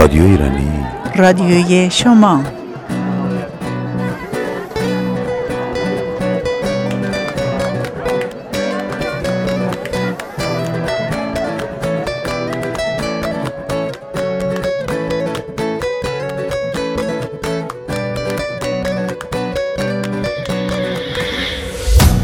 [0.00, 0.86] رادیو ایرانی
[1.16, 2.44] رادیوی شما.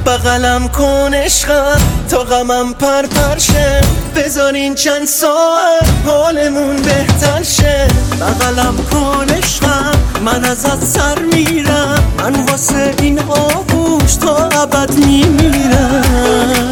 [0.06, 1.79] بغلم کن عشقم
[2.11, 3.80] تا غمم پر پرشه
[4.16, 7.88] بذارین چند ساعت حالمون بهتر شه.
[8.20, 9.92] بغلم کن عشقم
[10.25, 12.12] من ازت سر میرم.
[12.19, 16.66] من واسه این آغوش تا ابد میمیرم.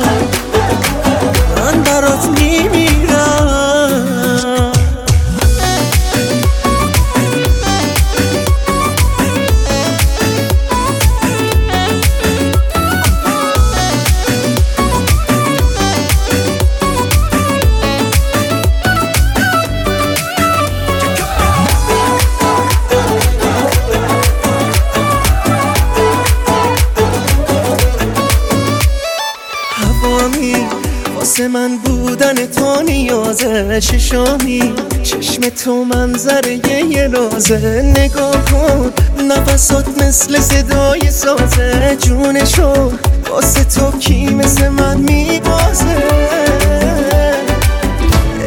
[33.74, 34.72] نیازه چشامی
[35.02, 38.92] چشم تو منظره یه لازه نگاه کن
[39.28, 42.92] نفسات مثل صدای سازه جونشو
[43.30, 45.96] واسه تو کی مثل من میبازه؟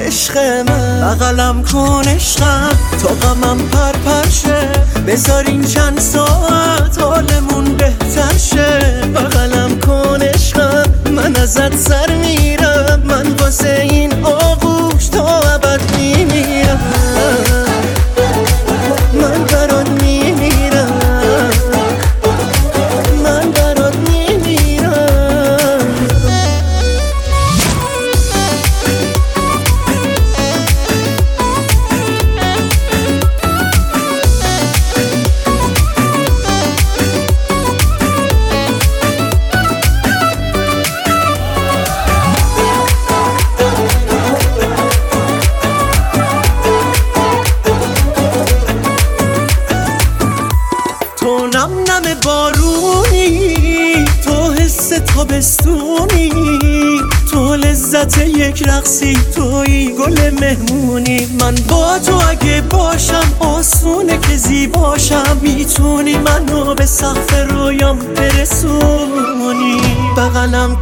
[0.08, 1.16] عشق من.
[1.16, 2.70] بغلم کن عشقم
[3.04, 4.70] تا غمم پر پر شه
[5.08, 8.80] بذارین چند ساعت حالمون بهتر شه.
[9.16, 13.02] بغلم کن عشقم من ازت سر میرم.
[13.06, 14.97] من واسه این آغوش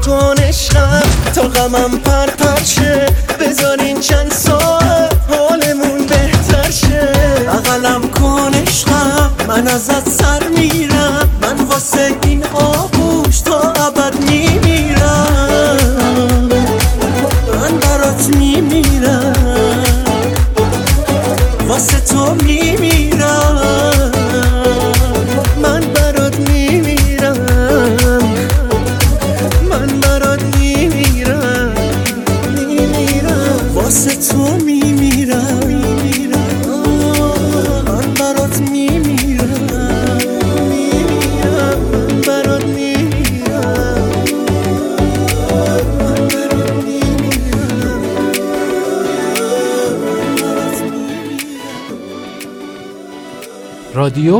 [0.04, 1.02] کن عشقم
[1.34, 2.45] تا غمم پر پر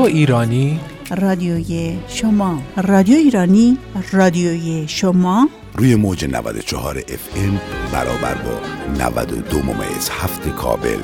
[0.06, 0.80] ایرانی؟
[1.18, 2.62] رادیوی شما.
[2.78, 3.78] رادیو ایرانی
[4.12, 5.50] رادیوی شما.
[5.74, 7.62] روی موج 94 اف ام
[7.94, 8.60] برابر با
[9.06, 11.00] 92 ممیز هفت کابل.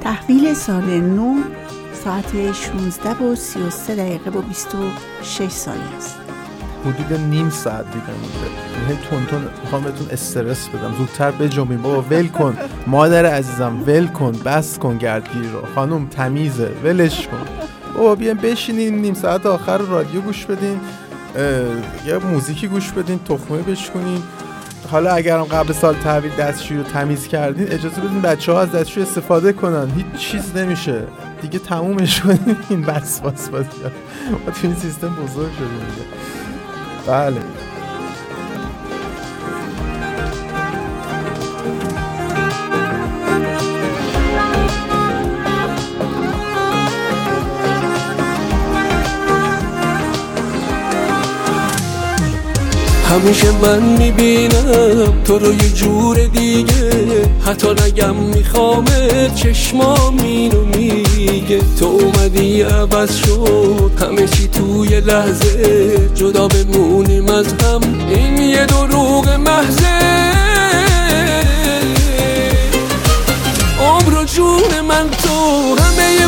[0.00, 1.34] تحویل سال نو
[2.04, 6.23] ساعت 16 و 33 دقیقه و 26 ثانیه است.
[6.86, 8.38] حدود نیم ساعت دیدم اونجا.
[8.82, 10.94] یعنی تون تون می‌خوام بهتون استرس بدم.
[10.98, 12.56] زودتر بجنبین بابا ول کن.
[12.86, 14.32] مادر عزیزم ول کن.
[14.32, 15.62] بس کن گردگیری رو.
[15.74, 16.70] خانم تمیزه.
[16.84, 17.46] ولش کن.
[17.94, 20.80] بابا بیاین بشینین نیم ساعت آخر رادیو گوش بدین.
[22.06, 23.18] یه موزیکی گوش بدین.
[23.18, 24.22] تخمه بشکنین.
[24.90, 29.06] حالا اگرم قبل سال تحویل دستشویی رو تمیز کردین اجازه بدین بچه ها از دستشویی
[29.06, 29.90] استفاده کنن.
[29.96, 31.02] هیچ چیز نمیشه.
[31.42, 32.56] دیگه تمومش کنین.
[32.68, 33.64] این بس بس بس.
[34.30, 35.80] ما تو این سیستم بزرگ شدیم
[37.06, 37.63] بله.
[53.14, 56.90] همیشه من می‌بینم تو رو یه جور دیگه.
[57.46, 61.60] حتی نگم میخوامه چشمام اینو میگه.
[61.78, 66.10] تو اومدی عوض شد همه چی توی لحظه.
[66.14, 69.94] جدا بمونیم از هم این یه دروغ محضه.
[73.80, 76.26] عمر و جون من تو همه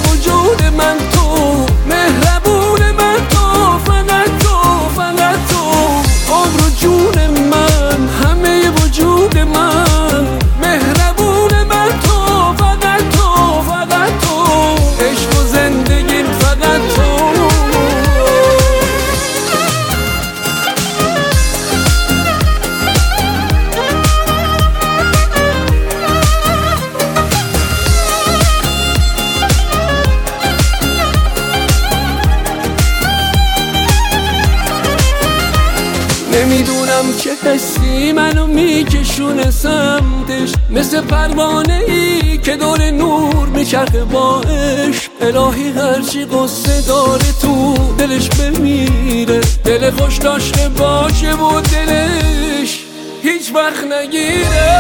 [36.97, 45.71] نمی‌دونم چه حسی منو میکشونه سمتش مثل پروانه ای که دور نور میچرخه باش الهی
[45.71, 49.41] هرچی قصه داره تو دلش بمیره.
[49.65, 52.85] دل خوش داشته باشه و دلش
[53.23, 54.77] هیچ وقت نگیره.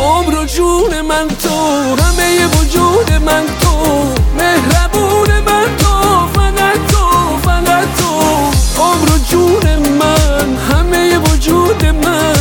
[0.00, 4.21] عمر و جون من تو همه وجود من تو.
[11.72, 12.31] وجود من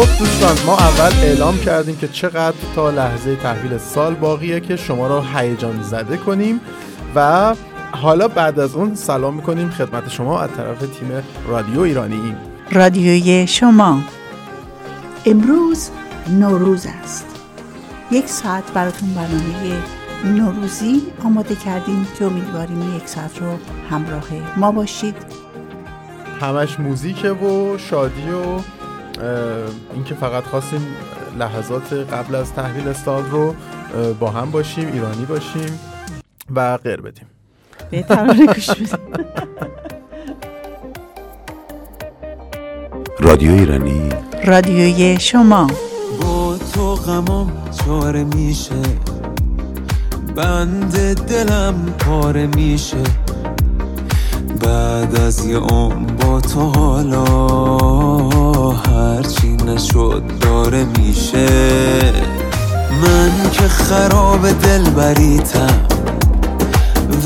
[0.00, 5.06] خب دوستان ما اول اعلام کردیم که چقدر تا لحظه تحویل سال باقیه که شما
[5.06, 6.60] رو هیجان زده کنیم
[7.14, 7.54] و
[7.92, 12.34] حالا بعد از اون سلام می‌کنیم خدمت شما از طرف تیم رادیو ایرانی.
[12.72, 13.98] رادیوی شما.
[15.26, 15.90] امروز
[16.28, 17.26] نوروز است.
[18.10, 19.82] یک ساعت براتون برنامه
[20.24, 22.06] نوروزی آماده کردیم.
[22.18, 23.58] که امیدواریم یک ساعت رو
[23.90, 25.16] همراه ما باشید.
[26.40, 28.60] همش موزیکه و شادی و
[29.94, 30.86] اینکه فقط خواستیم
[31.38, 33.54] لحظات قبل از تحویل سال رو
[34.20, 35.80] با هم باشیم ایرانی باشیم
[36.54, 37.26] و غیر بدیم.
[37.90, 38.88] به ترانه گوش بدیم
[43.20, 44.08] رادیو ایرانی.
[44.44, 45.66] رادیوی شما.
[46.22, 47.52] با تو غمام
[47.86, 48.82] چاره میشه.
[50.36, 53.02] بند دلم پاره میشه.
[55.00, 57.24] بعد از یه عمر با تو حالا
[58.70, 61.46] هرچی نشد داره میشه.
[63.02, 65.80] من که خراب دل بریتم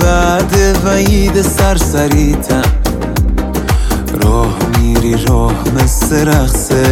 [0.00, 2.62] وعده وعید سرسریتم.
[4.22, 6.84] راه میری راه مثل رقصه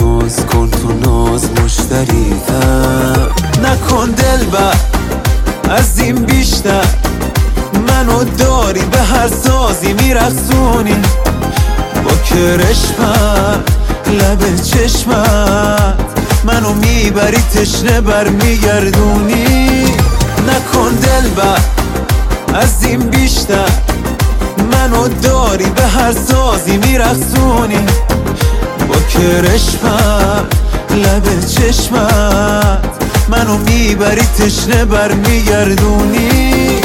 [0.00, 3.28] ناز کن تو ناز مشتریتم.
[3.62, 4.76] نکن دل بر
[5.68, 6.84] از این بیشتر.
[8.00, 10.94] منو داری به هر سازی میرخصونی
[12.04, 13.70] با کرشمت
[14.06, 15.94] لب چشمت
[16.44, 19.84] منو می‌بری تشنه بر میگردونی.
[20.48, 21.58] نکن دل بر
[22.54, 23.68] از این بیشتر.
[24.72, 27.86] منو داری به هر سازی میرخصونی
[28.88, 30.54] با کرشمت
[30.90, 32.90] لب چشمت
[33.28, 36.80] منو می‌بری تشنه بر میگردونی.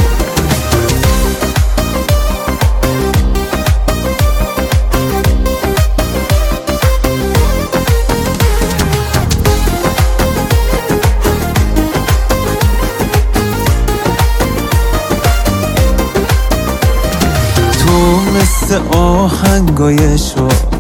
[18.92, 20.76] آهنگای شد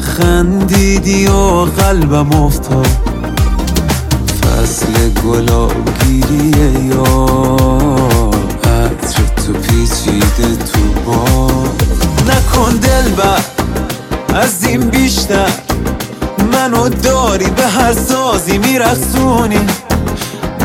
[0.00, 2.86] خندیدی و قلبم افتاد.
[4.42, 7.02] فصل گلابگیریه یا
[8.64, 11.48] عطر تو پیچیده تو با
[12.26, 13.40] نکن دل بر
[14.40, 15.50] از این بیشتر.
[16.52, 19.60] منو داری به هر سازی میرخصونی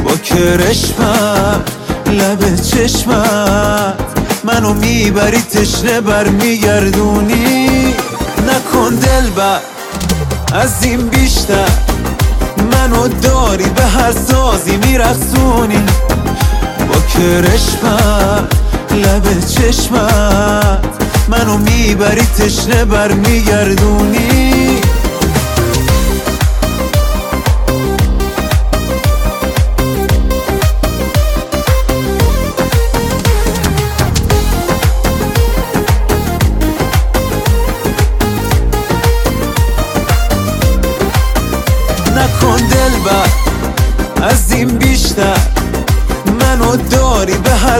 [0.06, 1.72] با کرشمت
[2.08, 4.13] لب چشمت.
[4.54, 7.68] منو می‌بری تشنه بر میگردونی
[8.48, 9.60] نکن دل بر
[10.54, 11.70] از این بیشتر.
[12.72, 15.84] منو داری به هر سازی میرخصونی
[16.90, 18.54] با کرشمت
[18.92, 20.86] لب چشمت.
[21.28, 24.53] منو می‌بری تشنه بر میگردونی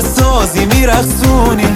[0.02, 1.68] سازی میرخصونی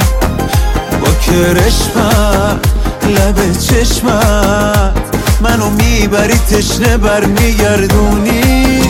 [1.02, 2.68] با کرشمت
[3.08, 4.98] لب چشمت.
[5.42, 8.82] منو می‌بری تشنه بر میگردونی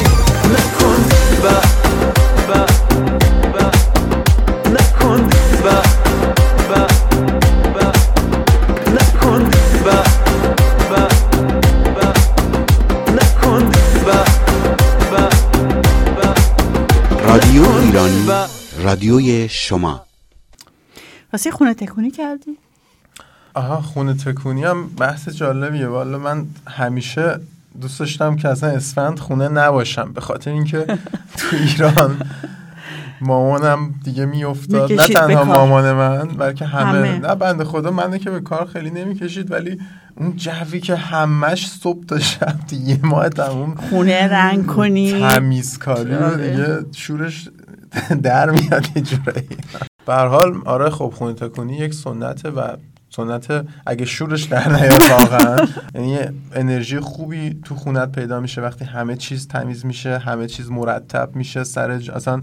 [18.97, 20.05] رادیوی شما
[21.33, 22.57] واسه خونه تکونی کردی؟
[23.53, 27.39] آها خونه تکونی هم بحث جالبیه والا من همیشه
[27.81, 30.85] دوست داشتم که اصلا اسفند خونه نباشم به خاطر اینکه
[31.37, 32.21] تو ایران
[33.21, 35.43] مامانم دیگه میافتاد نه تنها.
[35.43, 37.19] مامان من بلکه همه, همه.
[37.19, 39.79] نه بنده خدا منه که به کار خیلی نمی‌کشید ولی
[40.15, 46.15] اون جوی که همش صبح تا شب دیگه یه ماه تموم خونه رنگ کنی تمیزکاری
[46.15, 46.51] رو آره.
[46.51, 47.49] دیگه شورش
[48.23, 49.47] در میاد یه جورایی.
[50.05, 52.75] به هر حال آره خب خونه تکونی یک سنته و
[53.09, 58.85] سنت اگه شورش در نیاد واقعا یعنی یه انرژی خوبی تو خونت پیدا میشه وقتی
[58.85, 62.41] همه چیز تمیز میشه همه چیز مرتب میشه سر اصلا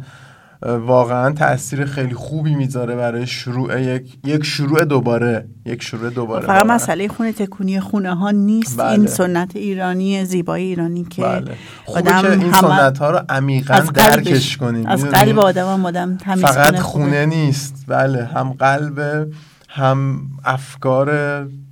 [0.64, 6.66] واقعا تاثیر خیلی خوبی می‌ذاره برای شروع یک یک شروع دوباره یک شروع دوباره فقط.
[6.66, 8.90] مسئله خونه تکونی خونه ها نیست بله.
[8.90, 11.54] این سنت ایرانی زیبایی ایرانی که بله
[11.86, 16.16] آدم که این همه- سنت ها رو عمیقا درکش کنیم از؟ قلب آدم هم آدم
[16.16, 17.26] تمیز فقط خونه.
[17.26, 19.28] نیست بله هم قلب
[19.68, 21.10] هم افکار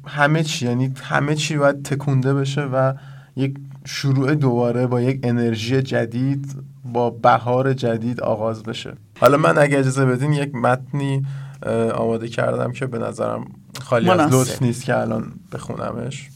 [0.07, 2.93] همه چی یعنی همه چی باید تکونده بشه و
[3.37, 6.55] یک شروع دوباره با یک انرژی جدید
[6.93, 8.93] با بهار جدید آغاز بشه.
[9.21, 11.27] حالا من اگه اجازه بدین یک متنی
[11.95, 13.47] آماده کردم که به نظرم
[13.81, 14.33] خالی از.
[14.33, 16.29] لطف نیست که الان بخونمش.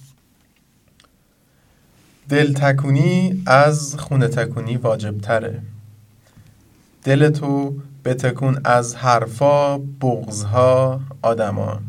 [2.28, 5.62] دل تکونی از خونه تکونی واجب تره
[7.04, 11.80] دل تو بتکون از حرفا بغزها آدما.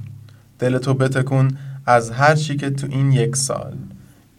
[0.59, 3.73] دل تو بتکون از هر چی که تو این یک سال.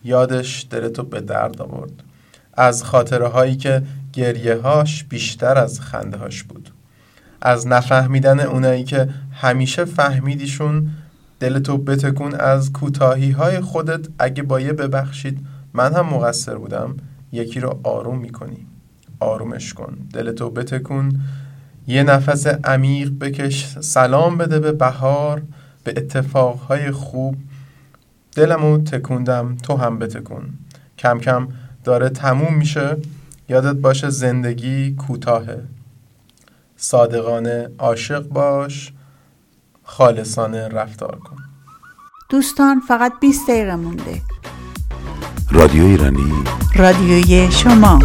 [0.05, 1.93] یادش دل تو به درد آورد.
[2.55, 3.83] از خاطره هایی که
[4.19, 6.71] گریه هاش بیشتر از خنده هاش بود.
[7.43, 10.91] از نفهمیدن اونایی که همیشه فهمیدیشون
[11.41, 15.39] دل تو بتکون از کوتاهی های خودت اگه با یه ببخشید
[15.73, 16.97] من هم مقصر بودم
[17.33, 18.67] یکی رو آروم می‌کنی.
[19.21, 19.99] آرومش کن.
[20.13, 21.21] دلتو بتکون.
[21.87, 23.79] یه نفس عمیق بکش.
[23.81, 25.43] سلام بده به بهار
[25.85, 27.37] به اتفاقهای خوب.
[28.37, 30.45] دلمو تکوندم تو هم بتکون.
[30.99, 31.49] کم کم
[31.85, 32.97] داره تموم میشه.
[33.49, 35.65] یادت باشه زندگی کوتاهه.
[36.77, 38.93] صادقانه عاشق باش
[39.85, 41.37] خالصانه رفتار کن.
[42.31, 44.23] دوستان فقط 20 دقیقه مونده.
[45.51, 46.33] رادیو ایرانی
[46.75, 47.99] رادیوی شما.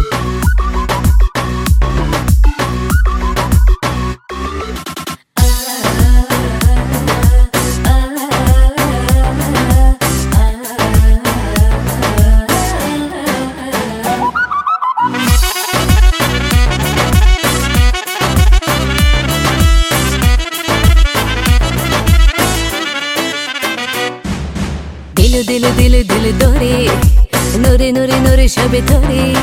[28.74, 29.36] شب تاری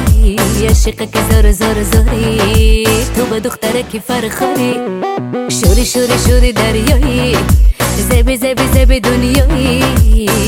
[0.70, 2.88] عشق که زار زار زاری.
[3.16, 4.76] تو با دخترکی فرخاری.
[5.50, 7.38] شوری شوری شوری دریایی.
[8.10, 9.84] زبی زبی زبی دنیایی.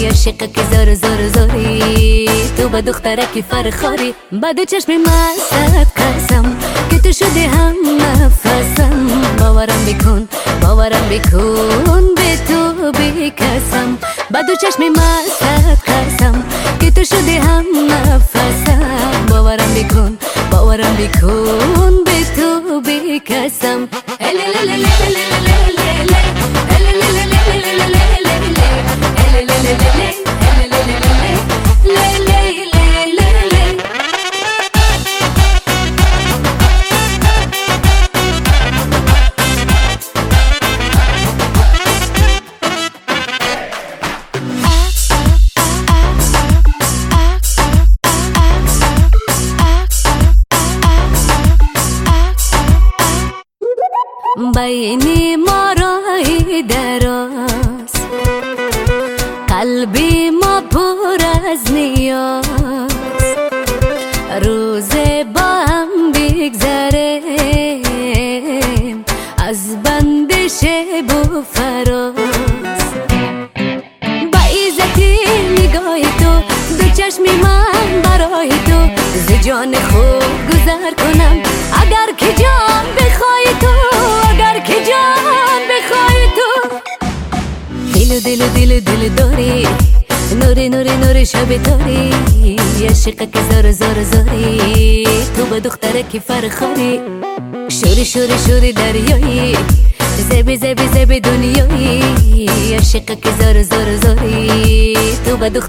[0.10, 2.30] عشق که زار زار زاری.
[2.58, 4.14] تو با دخترکی فرخاری.
[4.32, 6.58] با دو چشم مستت قسم
[6.90, 9.08] که تو شدی هم نفسم
[9.40, 10.28] باورم بکن
[10.62, 13.98] باورم بکن به تو بکسم
[14.32, 16.43] با دو چشم مستت قسم که
[16.96, 20.18] تو شدی هم نفسم باورم بکن
[20.52, 21.73] باورم بکن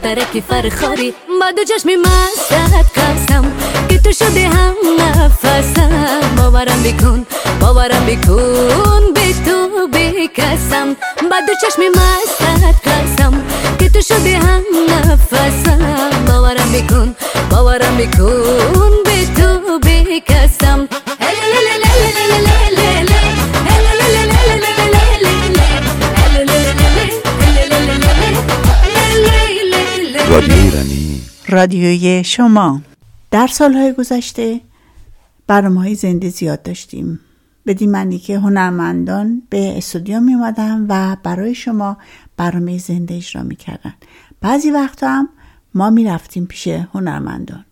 [0.03, 3.53] که فرخاری با دو چشم مستت قسم
[3.89, 6.21] که تو شده هم نفسم.
[6.37, 7.27] باورم بکن
[7.61, 10.97] باورم بکن به تو بکسم.
[11.31, 13.43] با دو چشم مستت قسم
[13.79, 15.79] که تو شده هم نفسم.
[16.27, 17.15] باورم بکن
[17.51, 19.04] باورم بکن
[30.35, 32.81] رادیو ایرانی رادیوی شما.
[33.31, 34.61] در سالهای گذشته
[35.47, 37.21] برنامه های زنده زیاد داشتیم.
[37.67, 41.97] بدین معنی که هنرمندان به استودیو می اومدن و برای شما
[42.37, 43.95] برنامه زنده اجرا می کردن.
[44.41, 45.29] بعضی وقتا هم
[45.75, 47.65] ما می رفتیم پیش هنرمندان.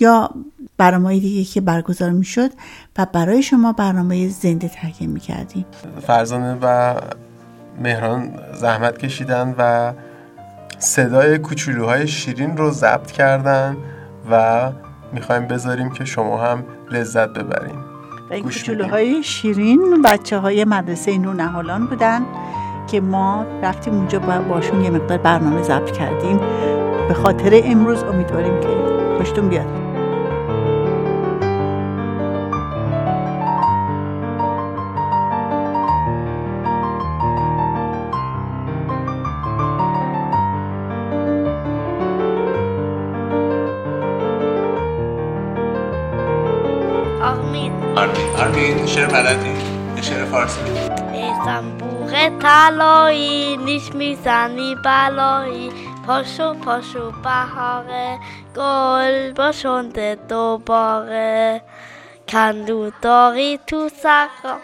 [0.00, 0.30] یا
[0.76, 2.50] برنامه دیگه که برگزار می شد
[2.98, 5.66] و برای شما برنامه زنده تهیه می کردیم
[6.06, 6.94] فرزانه و
[7.82, 9.92] مهران زحمت کشیدن و
[10.78, 13.76] صدای کوچولوهای شیرین رو ضبط کردن
[14.30, 14.70] و
[15.12, 17.84] می‌خوایم بذاریم که شما هم لذت ببریم
[18.30, 22.22] و این کوچولوهای شیرین بچه های مدرسه نونهالان بودن
[22.86, 26.40] که ما رفتیم اونجا با باشون یه مقدار برنامه ضبط کردیم.
[27.08, 28.68] به خاطر امروز امیدواریم که
[29.18, 29.77] خوشتون بیاد.
[49.08, 49.48] بلدی؟
[49.96, 50.60] یه شعر فارسی.
[51.44, 55.70] زنبوغ طلایی نیش می‌زنی بلایی.
[56.06, 58.18] پاشو پاشو بهاره
[58.56, 61.62] گل باشنده دوباره.
[62.28, 64.58] کندو داری تو سق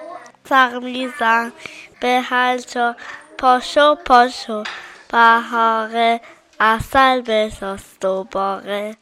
[0.49, 1.53] سق میزن
[2.01, 2.97] به هلچا
[3.39, 4.63] پاشو پاشو
[5.13, 6.21] بهاره
[6.61, 8.97] اصل بساز دوباره.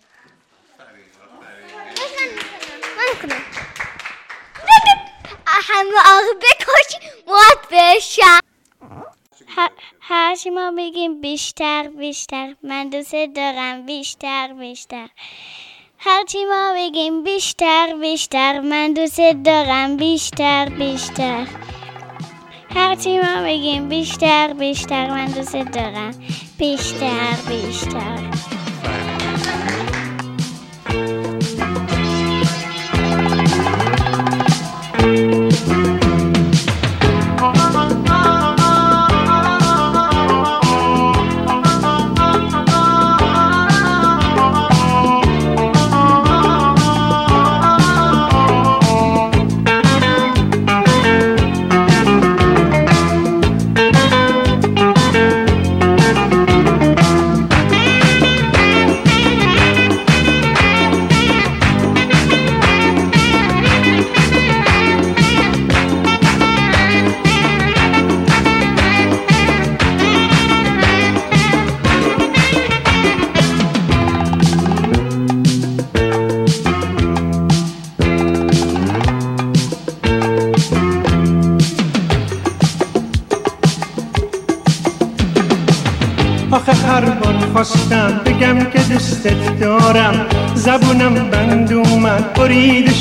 [5.53, 8.39] همه آقا بکش موت بشم.
[10.01, 12.55] هرچی ما بگیم بیشتر بیشتر.
[12.63, 15.09] من دوست دارم بیشتر بیشتر.
[15.99, 18.61] هرچی ما بگیم بیشتر بیشتر.
[18.61, 21.47] من دوست دارم بیشتر بیشتر.
[22.75, 25.11] هرچی ما بگیم بیشتر بیشتر.
[25.11, 26.11] من دوست دارم
[26.59, 28.19] بیشتر بیشتر.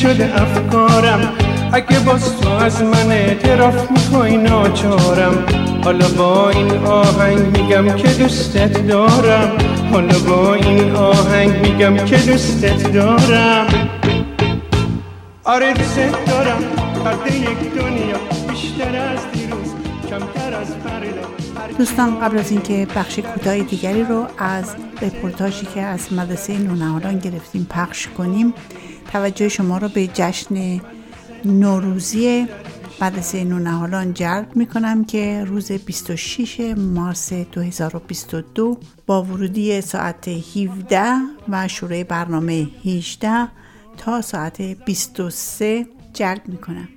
[0.01, 1.33] شده افکارم.
[1.73, 5.45] اگه باز تو از من اعتراف می‌کنی ناچارم.
[5.83, 9.57] حالا با این آهنگ میگم که دوستت دارم.
[9.91, 13.67] حالا با این آهنگ میگم که دوستت دارم.
[15.43, 16.59] آره دوستت دارم.
[17.03, 18.17] فرد یک دنیا
[18.49, 19.69] بیشتر از دیروز
[20.09, 21.27] کمتر از فردا
[21.77, 24.65] دوستان قبل از اینکه بخش کوتاه دیگری رو از
[25.01, 28.53] رپورتاژی که از مدرسه نونهالان گرفتیم پخش کنیم
[29.11, 30.81] توجه شما رو به جشن
[31.45, 32.47] نوروزی
[33.01, 41.03] مدرسه نونهالان جلب می کنم که روز 26 مارس 2022 با ورودی ساعت 17
[41.49, 43.47] و شروع برنامه 18
[43.97, 46.87] تا ساعت 23 جلب می کنم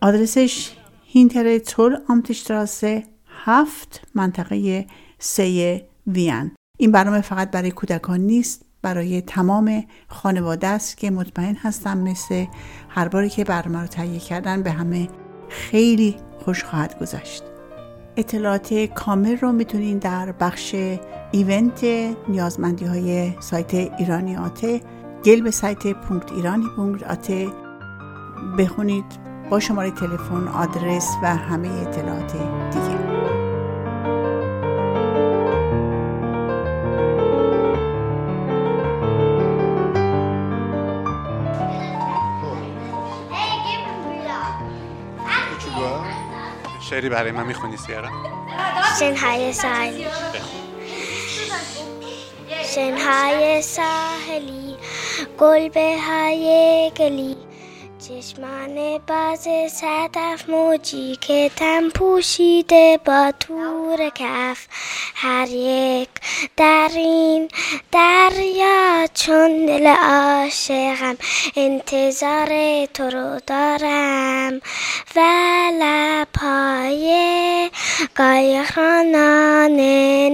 [0.00, 0.70] آدرسش
[1.04, 3.04] هینتر تول آمتشتراسه
[3.44, 4.86] هفت منطقه
[5.18, 6.50] سه وین.
[6.78, 12.44] این برنامه فقط برای کودکان نیست برای تمام خانواده است که مطمئن هستم مثل
[12.88, 15.08] هر باری که برنامه رو تهیه کردن به همه
[15.48, 17.42] خیلی خوش خواهد گذشت.
[18.16, 20.74] اطلاعات کامل رو می‌تونین در بخش
[21.32, 21.84] ایونت
[22.28, 24.80] نیازمندی های سایت ایرانی آته
[25.24, 27.48] گل به سایت پونکت ایرانی پونکت آته
[28.58, 29.04] بخونید
[29.50, 32.32] با شماره تلفن آدرس و همه اطلاعات
[32.72, 33.05] دیگه.
[46.90, 48.10] شعری برای من می‌خونی سیارا؟
[48.98, 50.06] شنهای ساحلی.
[52.74, 54.76] شنهای ساحلی
[55.38, 57.36] گل به های گلی.
[58.08, 64.66] چشمان باز صدف موجی که تم پوشیده با تور کف.
[65.14, 66.08] هر یک
[66.56, 67.48] در این
[67.92, 71.16] دریا چون دل عاشقم
[71.56, 72.48] انتظار
[72.94, 74.60] تو رو دارم
[75.16, 75.20] و
[75.80, 77.10] لپای
[78.16, 79.80] قایقرانان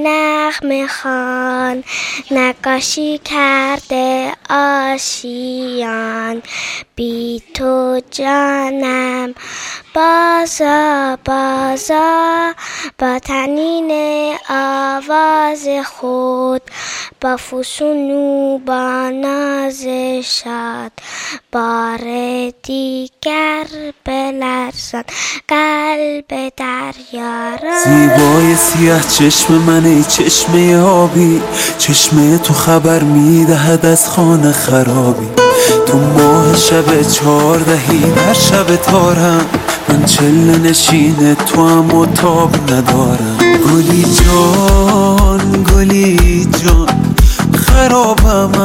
[0.07, 1.85] نغمه خان
[2.31, 6.43] نقاشی کرده آشیان
[6.97, 7.62] بی تو
[8.11, 9.35] جانم.
[9.95, 12.53] بازا بازا.
[12.99, 13.91] با تنین
[14.51, 16.63] آواز خود
[17.21, 19.87] با فسونو با ناز
[20.25, 20.93] شاد.
[21.53, 21.99] بار
[22.63, 23.67] دیگر
[24.05, 25.05] بلرزان
[25.49, 31.43] قلب دریا زیبای سیاه چشم من ای چشمه آبی
[31.79, 35.42] چشمه تو خبر می‌دهد از خانه خرابی.
[35.87, 39.45] تو ماه شب چهاردهی در شب تارم.
[39.89, 43.37] من چله نشین تو هم تاب ندارم.
[43.39, 47.15] گلی جان گلی جان
[47.55, 48.61] خرابم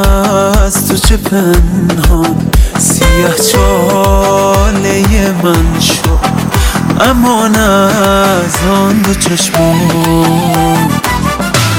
[0.66, 2.36] از تو چه پنهان.
[2.78, 5.02] سیاه چاله
[5.42, 6.18] من شو
[7.00, 10.88] امان از آن دو چشمان.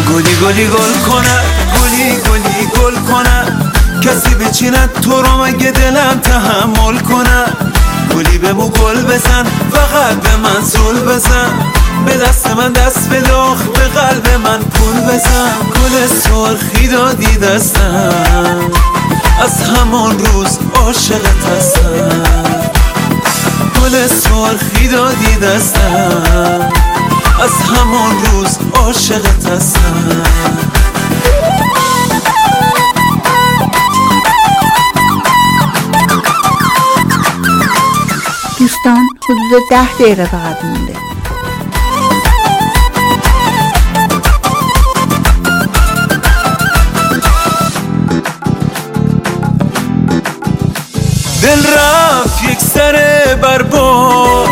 [0.10, 1.40] گلی گلی گل کنه
[1.82, 3.69] گلی گلی گل کنه
[4.02, 7.46] کسی بچیند تو رو مگه دلم تحمل کنه؟
[8.16, 11.50] گلی به مو گل بزن فقط به من زول بزن.
[12.06, 15.52] به دست من دست بداخ به قلب من پول بزن.
[15.76, 18.72] گل سرخی دادی دستم
[19.44, 22.24] از همان روز عاشقت هستم.
[23.82, 26.70] گل سرخی دادی دستم
[27.44, 30.79] از همان روز عاشقت هستم.
[38.84, 40.94] دوستان حدود ده دقیقه فقط مونده.
[51.42, 52.96] دل رفت یک سر
[53.42, 54.48] برباد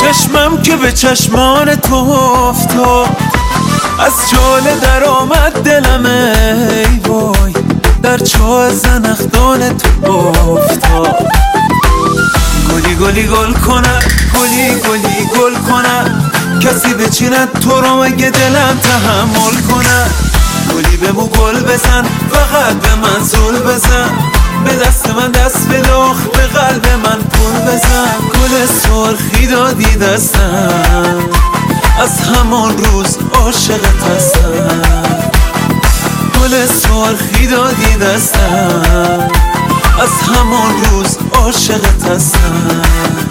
[0.00, 3.16] چشمم که به چشمان تو افتاد.
[4.00, 7.52] از جاله در آمد دلم ای وای.
[8.02, 11.47] در چاه زنخدان تو افتاد.
[12.70, 13.98] گلی گلی گل کنه.
[14.34, 16.28] گلی گلی گل کنه.
[16.60, 20.06] کسی بچیند تو رو مگه دلم تحمل کنه؟
[20.74, 24.10] گلی به مو گل بزن فقط به من زول بزن.
[24.64, 28.14] به دست من دست بداخ به قلب من پول بزن.
[28.34, 31.18] گل سرخی دادی دستم
[32.02, 34.82] از همان روز عاشقت هستم.
[36.40, 39.47] گل سرخی دادی دستم.
[40.00, 43.28] از همان روز عاشقت هستم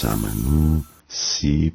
[0.00, 1.72] سمنو سیب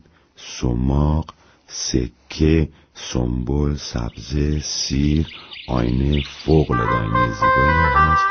[0.62, 1.26] سماق
[1.68, 5.28] سکه سنبل سبزه سیر
[5.68, 8.26] آینه فوق العاده زیبایی هست.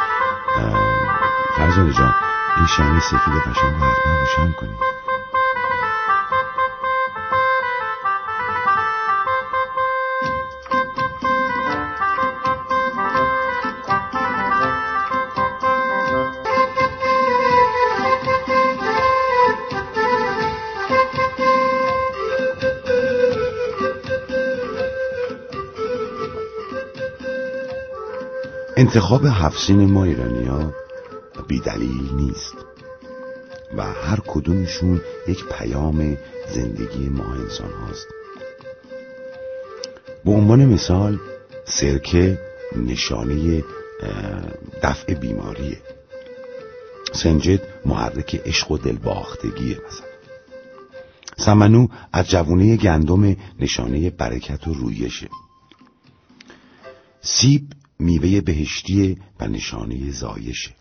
[1.56, 2.14] فرزاد جان
[2.56, 4.93] این شمع سفید قشنگ رو حتما روشن کنید.
[28.84, 30.72] انتخاب هفسین ما ایرانی ها
[31.48, 32.54] بی دلیل نیست
[33.76, 36.16] و هر کدومشون یک پیام
[36.54, 38.06] زندگی ما انسان هاست
[40.24, 41.18] به عنوان مثال
[41.64, 42.38] سرکه
[42.76, 43.64] نشانه
[44.82, 45.78] دفع بیماریه.
[47.12, 50.06] سنجد محرک عشق و دلباختگیه مثلا.
[51.36, 55.28] سمنو از جوونه گندم نشانه برکت و رویشه.
[57.20, 57.64] سیب
[57.98, 60.74] میوه بهشتی و نشانه زایشه.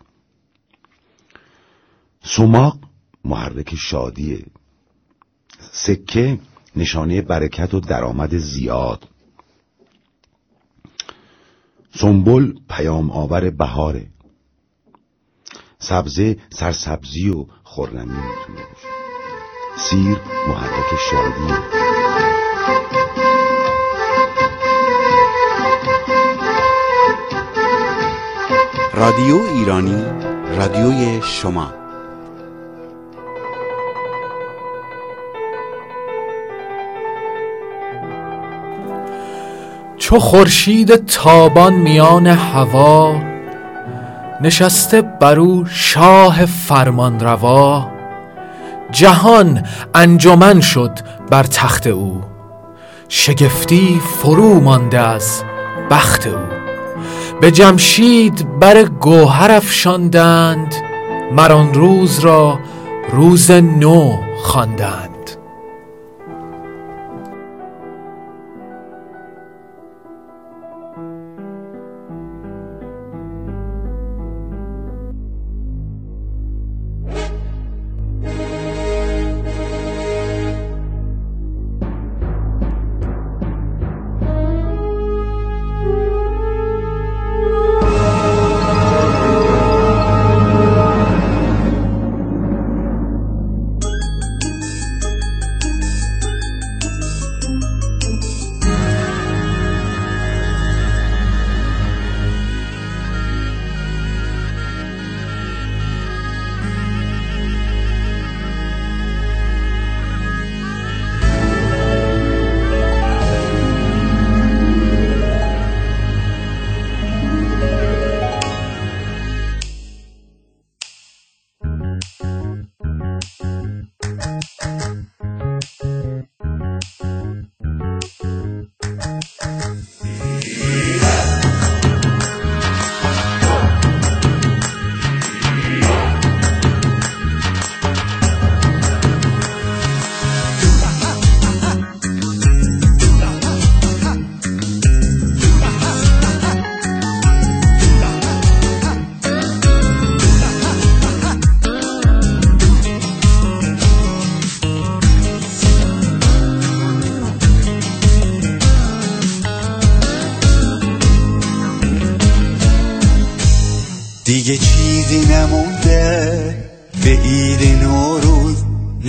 [2.22, 2.78] سوماق
[3.24, 4.46] محرک شادیه.
[5.72, 6.38] سکه
[6.76, 9.08] نشانه برکت و درآمد زیاد.
[11.94, 14.10] سنبل پیام آور بهاره.
[15.78, 18.66] سبزه سرسبزی و خرمی می‌تونه
[19.78, 22.03] سیر محرک شادی
[28.96, 30.04] رادیو ایرانی
[30.56, 31.74] رادیوی شما.
[39.96, 43.22] چو خورشید تابان میان هوا
[44.40, 47.88] نشسته برو شاه فرمان روا
[48.90, 50.98] جهان انجمن شد
[51.30, 52.20] بر تخت او
[53.08, 55.42] شگفتی فرو مانده از
[55.90, 56.53] بخت او.
[57.40, 60.74] به جمشید بر گوهر افشاندند
[61.32, 62.60] مر آن روز را
[63.12, 65.13] روز نو خواندند.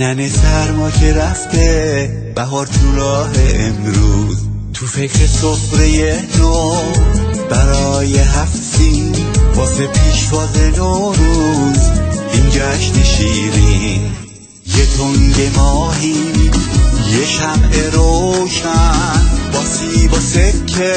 [0.06, 4.36] ننه سرما که رفته بهار تو راه امروز.
[4.74, 6.74] تو فکر سفره نو
[7.50, 9.16] برای هفت سین
[9.54, 11.78] واسه پیشواز نوروز.
[12.32, 14.00] این جشن شیرین
[14.66, 16.32] یه تنگ ماهی
[17.10, 19.22] یه شمع روشن.
[19.52, 20.94] با سیب و سکه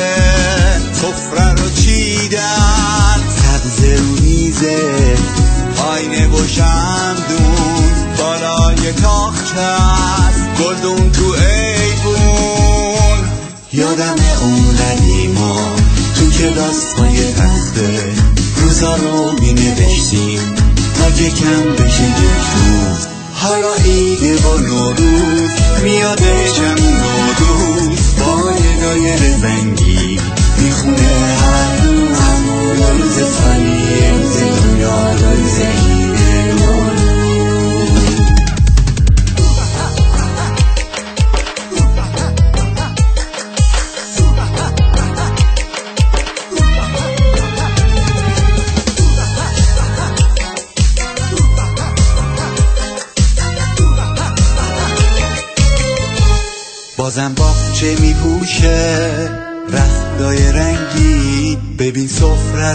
[0.94, 3.20] سفره رو چیدن.
[3.36, 5.18] سبز رو میزه
[5.78, 7.89] آینه و شمدون
[8.20, 10.40] بالای تاخچه است.
[10.60, 12.20] گلدون تو ایبون
[13.74, 15.76] یادم اون قدیما
[16.16, 18.14] تو کلاس های تخته.
[18.62, 20.56] روزا رو می نوشتیم.
[21.00, 25.50] تا یکم بشه یک روز حالا عید و نوروز
[25.84, 27.19] نوروز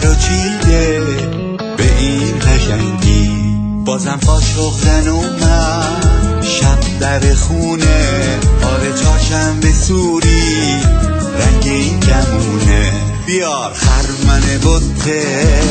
[0.01, 1.01] رو چیده
[1.77, 3.31] به این قشنگی
[3.85, 4.59] بازم قاشق
[5.09, 10.83] اومد شب در خونه آره چهارشنبه سوری.
[11.39, 12.93] رنگ این گمونه
[13.27, 15.63] بیار خرمن بطه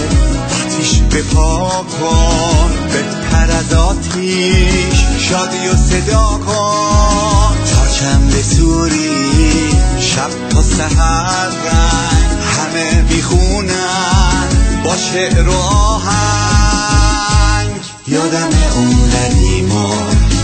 [0.65, 2.71] آتیش به پا کن.
[2.93, 7.57] بهتر از آتیش شادی و صدا کن.
[7.65, 12.22] چهارشنبه سوری شب تا سهر رنگ.
[13.09, 14.47] می‌خونن
[14.83, 15.53] با شعر و
[15.93, 17.23] آهنگ.
[18.07, 19.93] یادم اون قدیما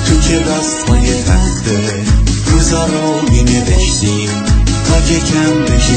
[0.08, 2.04] تو کلاس های تخته
[2.46, 4.30] روزا رو می نوشتیم
[4.88, 5.94] تا کم بشه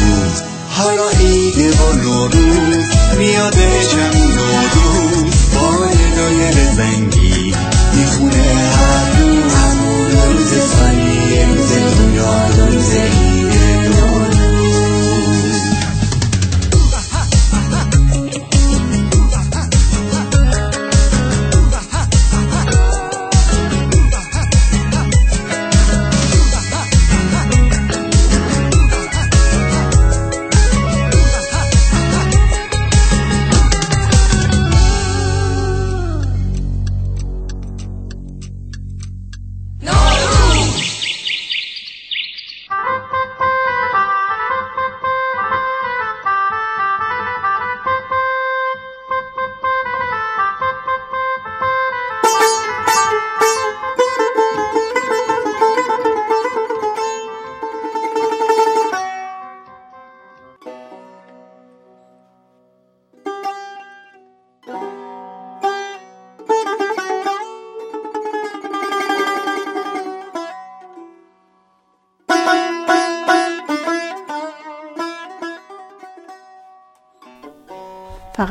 [0.00, 0.42] روز.
[0.70, 2.84] حالا ایده و نوروز.
[3.18, 3.54] میاد
[3.90, 5.34] چند نوروز.
[5.54, 7.54] با یه دایر زنگی
[7.94, 8.44] می‌خونه
[8.76, 9.54] هر روز
[10.34, 11.44] روز سالی.
[11.44, 12.90] روز دنیا روز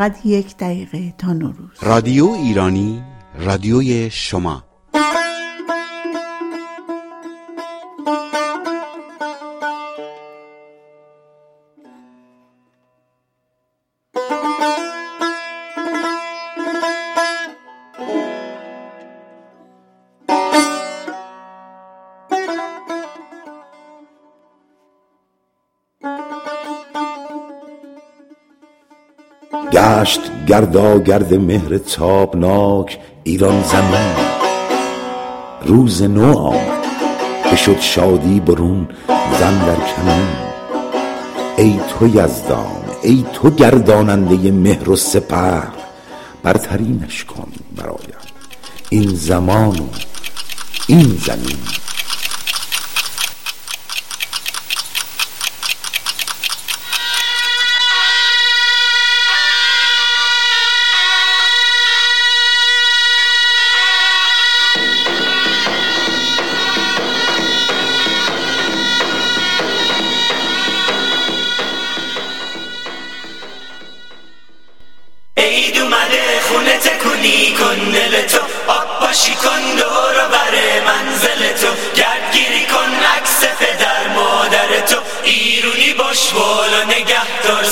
[0.04, 1.78] فقط یک دقیقه تا نوروز.
[1.82, 3.04] رادیو ایرانی
[3.40, 4.64] رادیوی شما.
[30.04, 34.16] گشت گردا گرد مهر تابناک ایران زمین
[35.66, 36.84] روز نو آمد
[37.52, 38.88] بشد شادی برون
[39.40, 40.28] زن در کمین.
[41.58, 45.68] ای تو یزدان ای تو گرداننده مهر و سپر
[46.44, 48.24] برترینش کن برایم
[48.90, 49.88] این زمان و
[50.88, 51.83] این زمین.
[77.54, 80.56] کن دل تو آب باشی کن دور بر
[80.88, 87.64] منزل تو گردگیری کن عکس پدر مادر تو ایرونی باش بالا نگه دار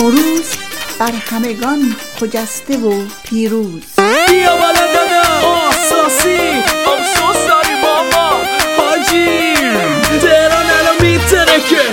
[0.00, 0.48] نوروز
[0.98, 3.82] بر همگان خجسته و پیروز.
[4.28, 6.62] بیا بالا دادا آساسی
[7.16, 8.26] so sorry بابا
[8.78, 9.54] حاجی.
[10.22, 11.84] تهران الان میترکه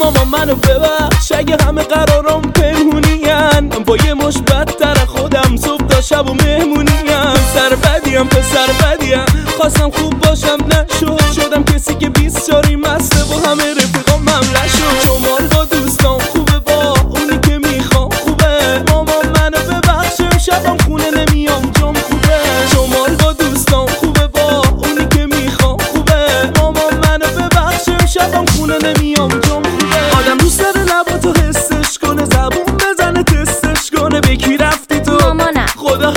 [0.00, 6.30] ماما منو ببخش اگه همه قرارم پنهونین با یه مش بدتر خودم صبح تا شب
[6.30, 7.76] و مهمونیم سر
[8.14, 9.24] بدیم پسر بدیم.
[9.56, 11.32] خواستم خوب باشم نشد.
[11.32, 15.06] شدم کسی که بیست شاری مسته با همه رفیقام ممله شد.
[15.06, 18.82] شمال با دوستان خوبه با اونی که می‌خوام خوبه.
[18.88, 22.38] ماما منو ببخش شبم خونه نمیام جام خوبه.
[22.72, 26.50] شمال با دوستان خوبه با اونی که می‌خوام خوبه.
[26.56, 30.18] ماما منو ببخش شبم خونه نمیام جام خوبه.
[30.18, 34.20] آدم دوست داره لباتو حسش کنه زبون بزنه تستش کنه.
[34.20, 35.66] به کی رفتی تو؟ مامانم.
[35.76, 36.10] خدا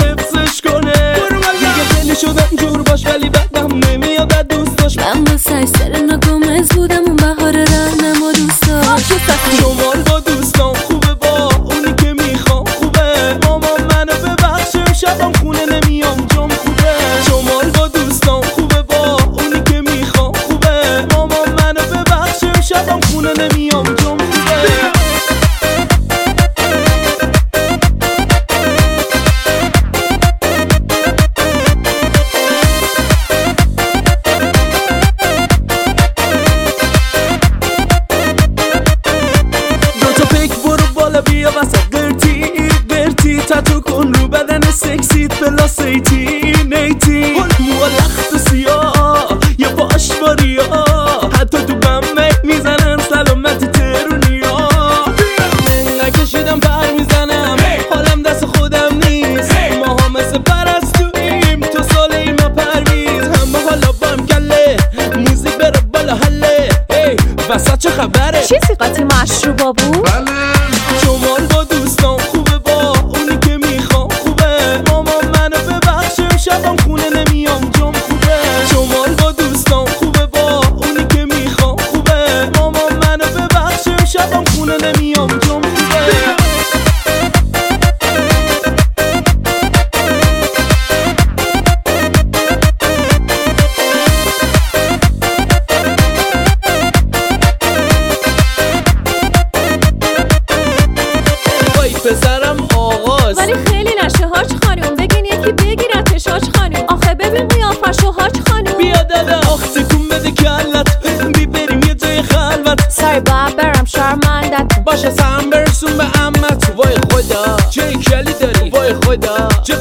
[2.59, 4.99] جور باش ولی بعدم نمیاد دوست داشت.
[5.01, 7.15] من با سر نگمز بودم اون
[46.88, 50.85] نیتی مو لخت و سیاه یا باش باریا
[51.39, 54.57] حتی تو بمه می‌زنن سلامتی ترونیا
[55.67, 57.57] من نکشیدم پر می‌زنم
[57.91, 59.51] حالم دست خودم نیست.
[59.85, 63.23] ما ها مثل پرستویم تو سال ایما پرویز.
[63.23, 64.77] همه حالا بام گله.
[65.15, 66.69] موزیک بره بالا حله.
[67.49, 70.57] وسط چه خبره؟ چیزی قاطی مشروبا بود؟ شمال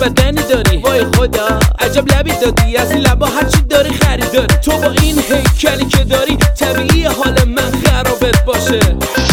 [0.06, 2.76] بدنی داری؟ وای خدا عجب لبی دادی.
[2.76, 4.46] از این لبا هرچی داری خریداری.
[4.46, 8.80] تو با این هیکلی که داری طبیعی حال من خرابت باشه.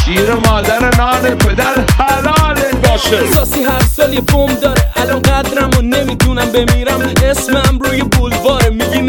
[0.05, 3.32] شیر مادر نان پدر حلال باشه.
[3.34, 4.82] ساسی هر سال یه بوم داره.
[4.95, 7.13] الان قدرم و نمی‌دونم بمیرم.
[7.24, 8.69] اسمم روی بولواره.
[8.69, 9.01] میگی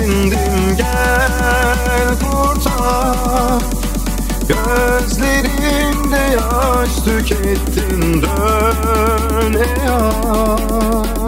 [0.00, 3.62] Efendim gel kurtar.
[4.48, 11.19] Gözlerinde yaş tükettin dön ey ah.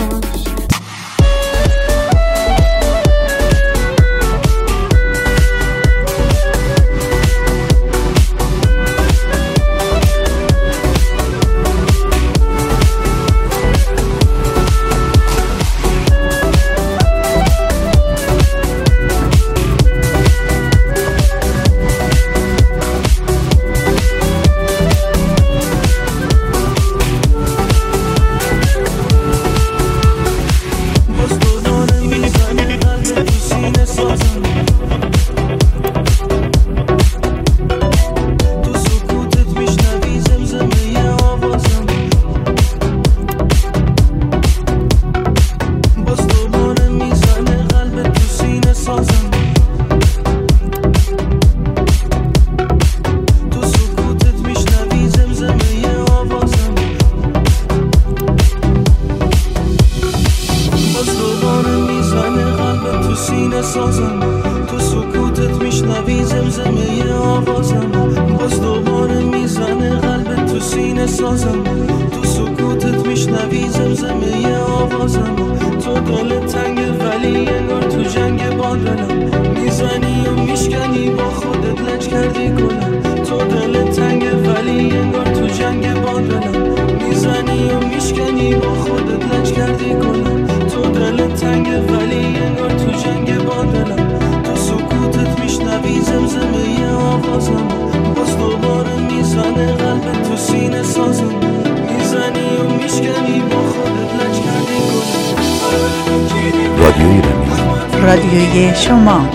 [106.93, 109.28] رادیو ایرانی رادیوی شما.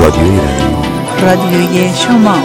[0.00, 0.74] رادیو ایرانی
[1.22, 2.36] رادیوی شما.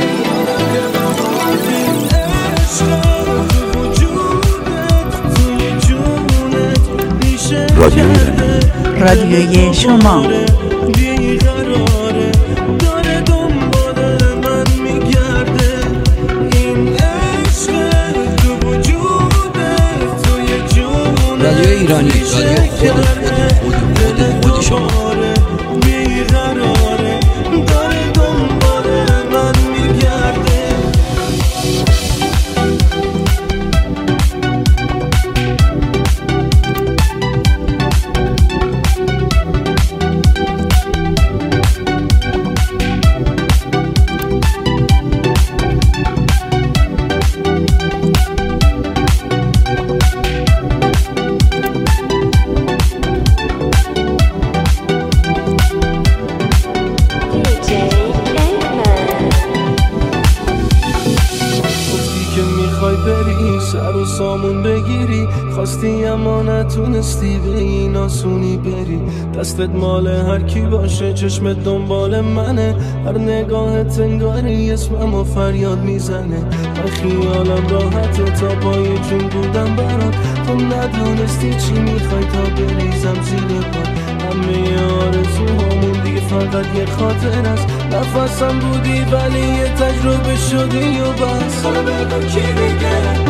[7.78, 8.06] رادیو
[9.00, 10.24] رادیوی شما.
[22.80, 25.07] 我的我的我的我的我的小猫
[67.08, 69.02] نیستی به این آسونی بری.
[69.40, 72.76] دستت مال هر کی باشه چشم دنبال منه.
[73.06, 76.40] هر نگاه تنگاری اسمم و فریاد می‌زنه.
[76.84, 80.16] و خیالم راحت تا پای جون بودم برات.
[80.48, 83.84] تو ندونستی چی می‌خوای تا بریزم زیر پا.
[84.28, 87.68] همه آرزوهامون دیگه فقط یه خاطر است.
[87.92, 91.64] نفسم بودی ولی یه تجربه شدی و بس.
[91.64, 93.27] حالا بگو کی میگه؟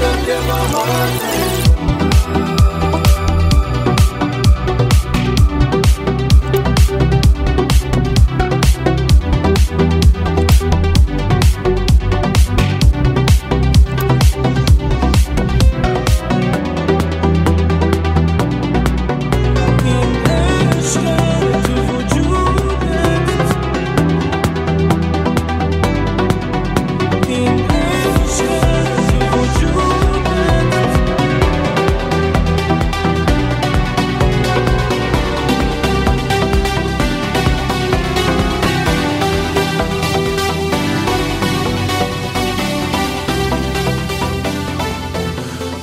[0.00, 1.55] gonna give my heart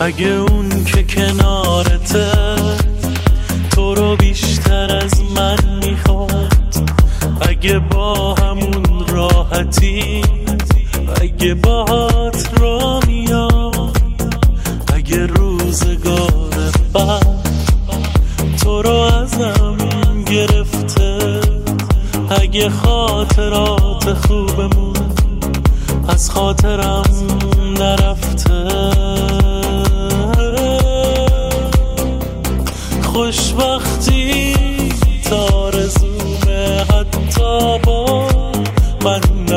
[0.03, 0.42] I give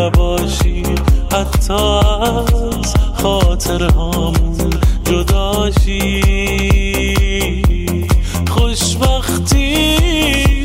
[0.07, 0.83] نباشی
[1.33, 4.71] حتی از خاطر همون
[5.05, 6.23] جداشی.
[8.49, 9.97] خوشبختی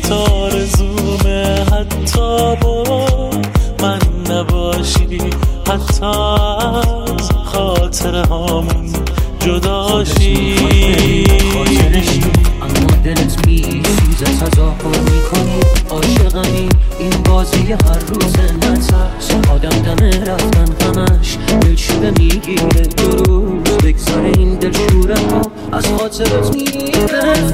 [0.02, 3.30] تارزومه حتی با
[3.82, 5.20] من نباشی
[5.68, 8.94] حتی از خاطر همون
[9.40, 10.56] جداشی.
[11.54, 12.24] خاطرشی
[12.62, 15.41] اما دلت میسوزه تظاهر میکن
[16.32, 16.70] شدنی
[17.00, 22.88] این بازی هر روز نظر آدم دمه رفتن همش دلشوره می‌گیره.
[22.98, 27.52] دو روز بگذاره این دلشوره ها از خاطرت میره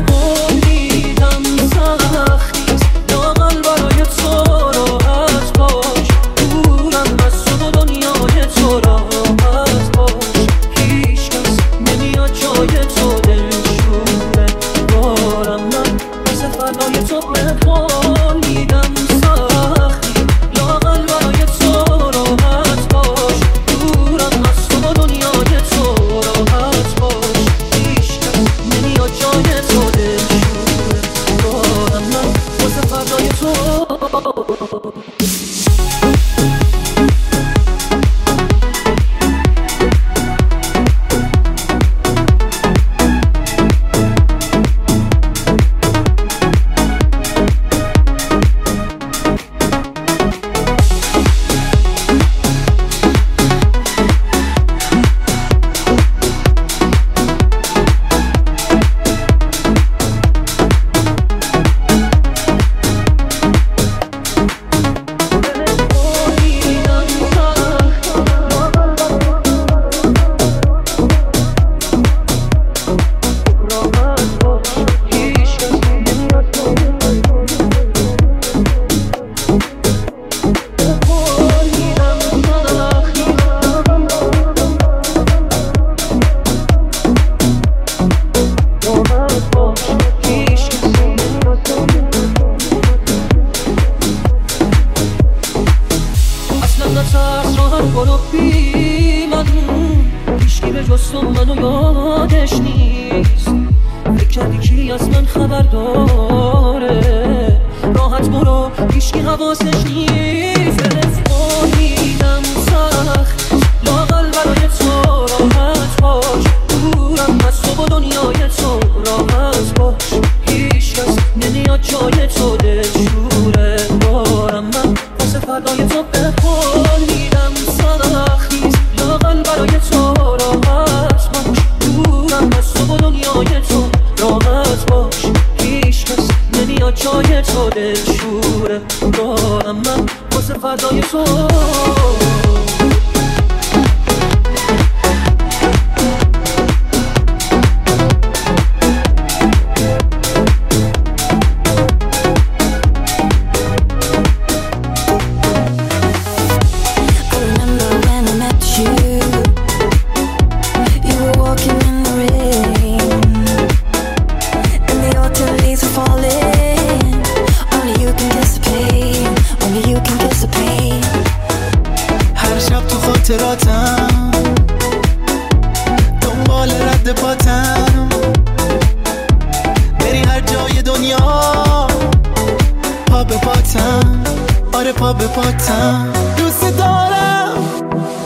[185.18, 187.53] به پاتم دوست دارم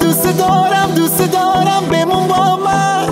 [0.02, 3.08] دوست دارم دوست دارم بمون با من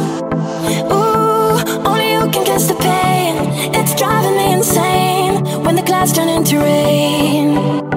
[0.92, 3.36] Ooh, only you can kiss the pain.
[3.74, 7.89] It's driving me insane When the clouds turn into rain.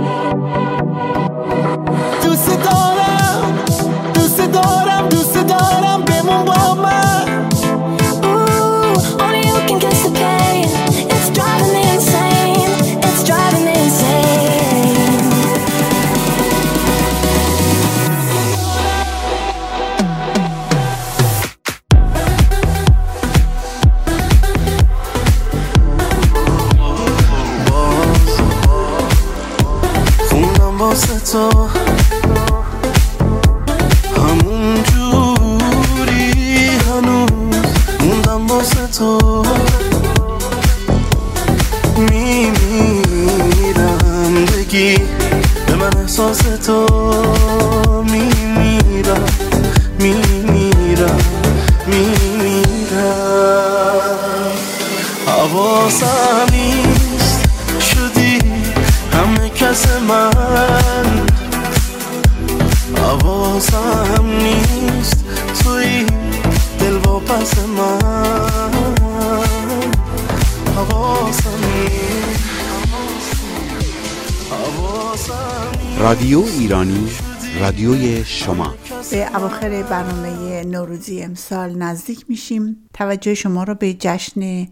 [79.62, 82.88] اواخر برنامه نوروزی امسال نزدیک میشیم.
[82.94, 84.66] توجه شما را به جشن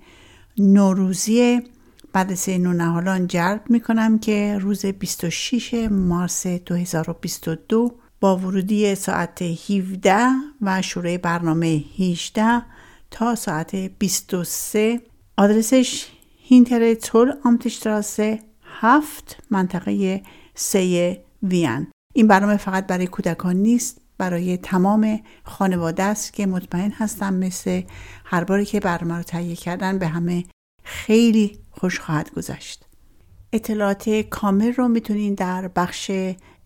[0.59, 1.61] نوروزی
[2.15, 10.17] مدرسه نونهالان جلب می‌کنم که روز 26 مارس 2022 با ورودی ساعت 17
[10.61, 12.63] و شروع برنامه 18
[13.11, 15.01] تا ساعت 23
[15.37, 16.07] آدرسش
[16.43, 18.39] هینتر تول آمتشتراسه
[18.81, 20.23] هفت منطقه
[20.55, 21.87] سه وین.
[22.15, 24.00] این برنامه فقط برای کودکان نیست.
[24.21, 27.83] برای تمام خانواده است که مطمئن هستم مثل
[28.25, 30.45] هر باری که برنامه رو تهیه کردن به همه
[30.85, 32.85] خیلی خوش خواهد گذشت.
[33.53, 36.11] اطلاعات کامل رو می‌تونین در بخش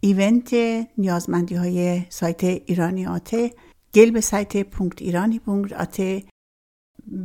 [0.01, 0.55] ایونت
[0.99, 3.51] نیازمندی های سایت ایرانی آته
[3.95, 6.25] گل به سایت پونکت ایرانی پونکت آته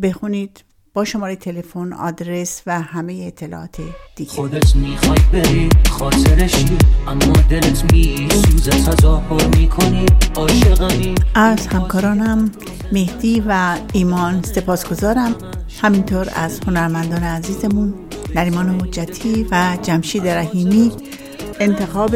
[0.01, 0.63] بخونید.
[1.00, 3.78] با شماره تلفن آدرس و همه اطلاعات
[4.16, 4.32] دیگه.
[4.32, 6.78] خودت می‌خوای بری خاطرشی
[7.08, 8.72] اما دلت میسوزه.
[8.72, 12.52] تظاهر می‌کنی عاشقمی از همکارانم
[12.91, 15.36] مهدی و ایمان سپاسگزارم.
[15.82, 17.93] همینطور از هنرمندان عزیزمون
[18.36, 20.91] نریمان حجتی و جمشید رحیمی.
[21.60, 22.16] انتخاب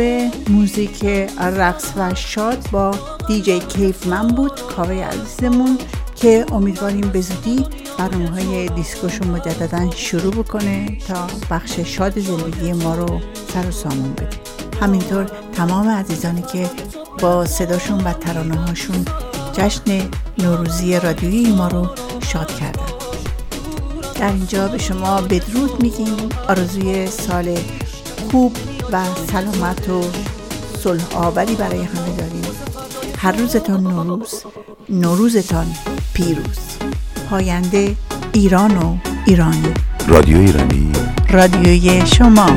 [0.50, 1.06] موزیک
[1.40, 2.96] رقص و شاد با
[3.28, 4.62] دیجی کیف من بود.
[4.62, 5.78] کاوه عزیزمون.
[6.16, 7.66] که امیدواریم به زودی
[7.98, 13.22] برنامه های دیسکوشو مجددا شروع بکنه تا بخش شاد زندگی ما رو
[13.54, 14.30] سر و سامون بده.
[14.82, 16.70] همینطور تمام عزیزانی که
[17.20, 19.06] با صداشون و ترانه هاشون
[19.54, 21.88] جشن نوروزی رادیویی ما رو
[22.28, 22.86] شاد کردن.
[24.16, 26.30] در اینجا به شما بدرود میگیم.
[26.50, 27.58] آرزوی سال
[28.32, 28.58] خوب
[28.92, 30.04] و سلامت و
[30.80, 32.43] صلح آوری برای همه داریم.
[33.24, 34.44] هر روزتان نوروز.
[34.90, 35.66] نوروزتان
[36.14, 36.60] پیروز.
[37.30, 37.96] پاینده
[38.32, 39.74] ایران و ایرانی.
[40.08, 40.92] رادیو ایرانی.
[41.30, 42.50] رادیوی شما.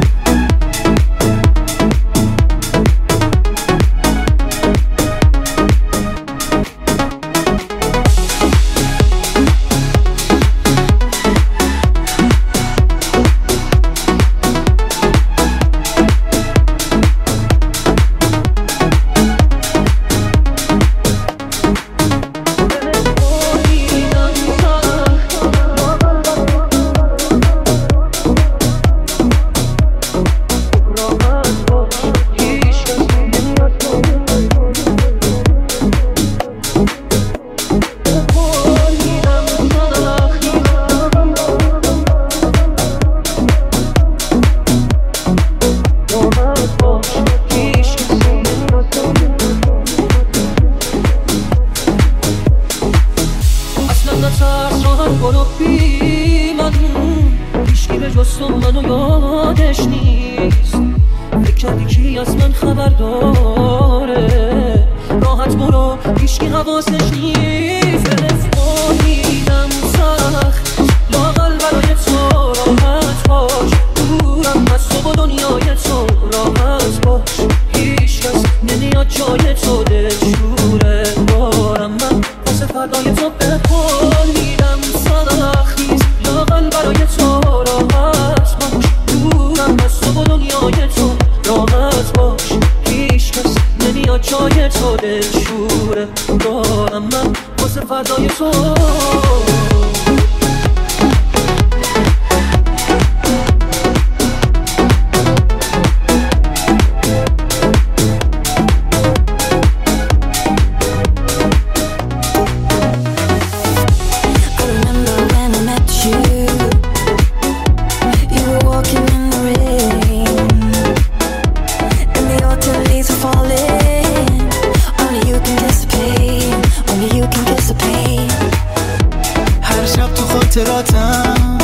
[130.57, 131.59] خاطراتم.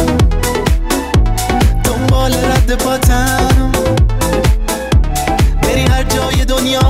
[1.85, 3.73] دنبال رد پاتم.
[5.63, 6.81] بری هر جای دنیا.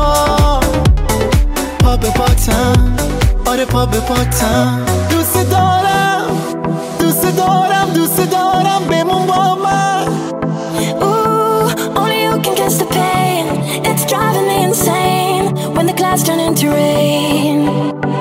[1.80, 2.96] پا به پاتم.
[3.46, 4.80] آره پا به پاتم.
[5.10, 6.26] دوست دارم
[6.98, 10.06] دوست دارم دوست دارم بمون با من.
[11.94, 13.46] Only you can guess the pain.
[13.84, 15.46] It's driving me insane.
[15.74, 18.11] When the clouds turn into rain.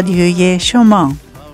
[0.00, 1.12] رادیوی شما.